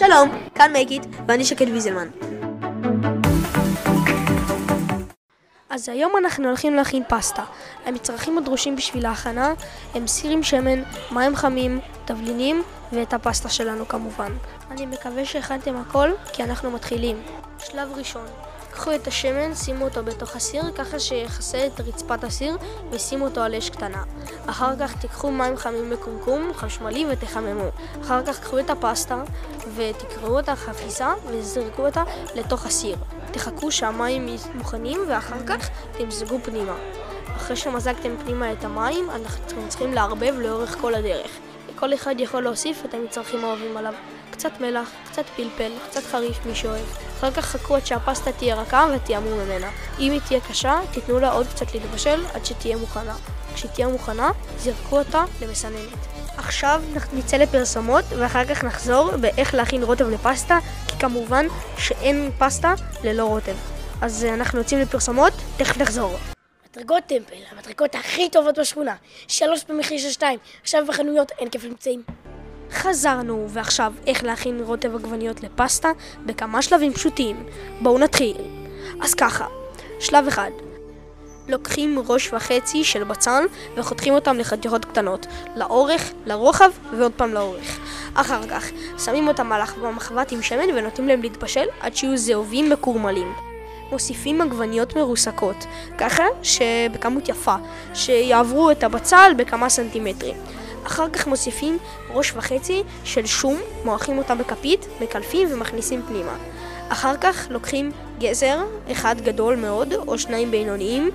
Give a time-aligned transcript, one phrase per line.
[0.00, 2.08] שלום, כאן מייקית, ואני שקד ויזלמן.
[5.70, 7.44] אז היום אנחנו הולכים להכין פסטה.
[7.86, 9.52] המצרכים הדרושים בשביל ההכנה
[9.94, 10.82] הם סיר עם שמן,
[11.12, 14.32] מים חמים, תבלינים ואת הפסטה שלנו כמובן.
[14.70, 17.22] אני מקווה שהכנתם הכל, כי אנחנו מתחילים.
[17.58, 18.26] שלב ראשון,
[18.70, 22.56] קחו את השמן, שימו אותו בתוך הסיר, ככה שיכסה את רצפת הסיר,
[22.90, 24.02] ושימו אותו על אש קטנה.
[24.46, 27.68] אחר כך תיקחו מים חמים בקומקום חשמלי ותחממו.
[28.02, 29.22] אחר כך קחו את הפסטה
[29.76, 32.02] ותקראו אותה חפיסה וזרקו אותה
[32.34, 32.96] לתוך הסיר.
[33.30, 36.74] תחכו שהמים מוכנים ואחר כך תמזגו פנימה.
[37.36, 41.30] אחרי שמזגתם פנימה את המים, אנחנו צריכים לערבב לאורך כל הדרך.
[41.76, 43.94] כל אחד יכול להוסיף את המצרכים האוהבים עליו.
[44.40, 46.86] קצת מלח, קצת פלפל, קצת חריף, מי שאוהב.
[47.18, 49.70] אחר כך חכו עד שהפסטה תהיה רכה ותיאמו ממנה.
[49.98, 53.16] אם היא תהיה קשה, תיתנו לה עוד קצת להתבשל עד שתהיה מוכנה.
[53.54, 55.98] כשהיא תהיה מוכנה, זרקו אותה למסננת.
[56.36, 61.46] עכשיו נצא לפרסומות ואחר כך נחזור באיך להכין רוטב לפסטה, כי כמובן
[61.78, 63.56] שאין פסטה ללא רוטב.
[64.02, 66.16] אז אנחנו יוצאים לפרסומות, תכף נחזור.
[66.76, 68.94] מדרגות טמפל, המדרגות הכי טובות בשכונה.
[69.28, 70.38] שלוש במחיר של שתיים.
[70.62, 72.02] עכשיו בחנויות אין כיף למצאים.
[72.72, 75.90] חזרנו, ועכשיו איך להכין רוטב עגבניות לפסטה
[76.26, 77.46] בכמה שלבים פשוטים.
[77.80, 78.36] בואו נתחיל.
[79.02, 79.46] אז ככה,
[80.00, 80.50] שלב אחד
[81.48, 83.44] לוקחים ראש וחצי של בצל
[83.76, 87.78] וחותכים אותם לחתיכות קטנות, לאורך, לרוחב ועוד פעם לאורך.
[88.14, 88.70] אחר כך
[89.04, 93.32] שמים אותם על המחבת עם שמן ונותנים להם להתבשל עד שיהיו זהובים מקורמלים.
[93.90, 95.56] מוסיפים עגבניות מרוסקות,
[95.98, 97.54] ככה שבכמות יפה,
[97.94, 100.36] שיעברו את הבצל בכמה סנטימטרים.
[100.86, 101.78] אחר כך מוסיפים
[102.10, 106.36] ראש וחצי של שום, מועכים אותה בכפית, מקלפים ומכניסים פנימה.
[106.88, 108.58] אחר כך לוקחים גזר,
[108.92, 111.10] אחד גדול מאוד, או שניים בינוניים,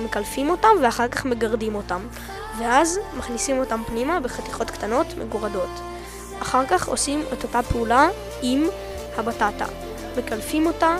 [0.00, 2.00] מקלפים אותם ואחר כך מגרדים אותם.
[2.58, 5.70] ואז מכניסים אותם פנימה בחתיכות קטנות מגורדות.
[6.42, 8.08] אחר כך עושים את אותה פעולה
[8.42, 8.66] עם
[9.16, 9.66] הבטטה.
[10.18, 10.96] מקלפים אותה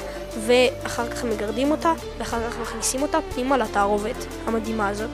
[0.47, 5.11] ואחר כך מגרדים אותה ואחר כך מכניסים אותה פנימה לתערובת המדהימה הזאת.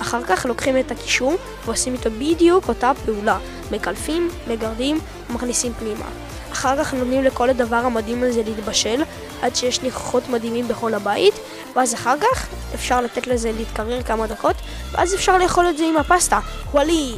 [0.00, 1.34] אחר כך לוקחים את הקישור
[1.64, 3.38] ועושים איתו בדיוק אותה פעולה.
[3.70, 4.98] מקלפים, מגרדים
[5.30, 6.06] ומכניסים פנימה.
[6.52, 9.02] אחר כך נותנים לכל הדבר המדהים הזה להתבשל
[9.42, 11.34] עד שיש ניחוחות מדהימים בכל הבית
[11.76, 14.56] ואז אחר כך אפשר לתת לזה להתקרר כמה דקות
[14.92, 16.40] ואז אפשר לאכול את זה עם הפסטה.
[16.70, 17.14] Voilà!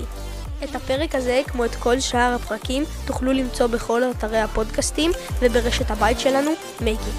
[0.64, 5.10] את הפרק הזה, כמו את כל שאר הפרקים, תוכלו למצוא בכל אתרי הפודקאסטים
[5.40, 6.50] וברשת הבית שלנו,
[6.80, 7.14] מייקיט.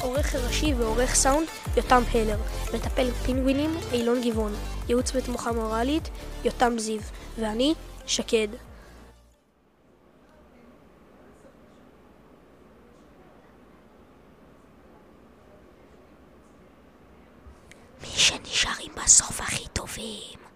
[0.00, 1.46] עורך ראשי ועורך סאונד,
[1.76, 2.36] יותם הלר.
[2.74, 4.52] מטפל פינגווינים, אילון גבעון.
[4.92, 6.08] ייעוץ ותמוכה מורלית,
[6.44, 7.00] יותם זיו,
[7.38, 7.74] ואני,
[8.06, 8.48] שקד.
[18.00, 20.51] מי שנשארים בסוף הכי טובים.